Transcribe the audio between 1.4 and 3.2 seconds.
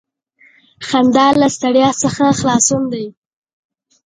له ستړیا څخه خلاصون دی.